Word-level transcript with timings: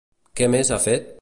Què 0.41 0.47
més 0.55 0.71
ha 0.73 0.81
fet? 0.89 1.11